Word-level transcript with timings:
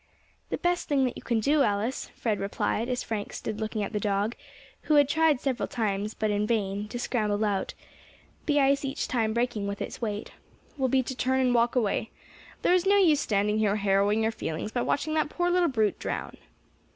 "The 0.49 0.57
best 0.57 0.87
thing 0.89 1.07
you 1.15 1.21
can 1.21 1.39
do, 1.39 1.61
Alice," 1.61 2.09
Fred 2.15 2.39
replied, 2.39 2.89
as 2.89 3.03
Frank 3.03 3.33
stood 3.33 3.61
looking 3.61 3.83
at 3.83 3.93
the 3.93 3.99
dog, 3.99 4.35
who 4.89 5.03
tried 5.03 5.39
several 5.39 5.67
times, 5.67 6.15
but 6.15 6.31
in 6.31 6.47
vain, 6.47 6.87
to 6.87 6.97
scramble 6.97 7.45
out, 7.45 7.75
the 8.47 8.59
ice 8.59 8.83
each 8.83 9.07
time 9.07 9.31
breaking 9.31 9.67
with 9.67 9.79
its 9.79 10.01
weight, 10.01 10.31
"will 10.75 10.87
be 10.87 11.03
to 11.03 11.15
turn 11.15 11.39
and 11.39 11.53
walk 11.53 11.75
away; 11.75 12.09
there 12.63 12.73
is 12.73 12.87
no 12.87 12.97
use 12.97 13.19
standing 13.21 13.59
here 13.59 13.75
harrowing 13.75 14.23
your 14.23 14.31
feelings 14.31 14.71
by 14.71 14.81
watching 14.81 15.13
that 15.13 15.29
poor 15.29 15.51
little 15.51 15.69
brute 15.69 15.99
drown." 15.99 16.35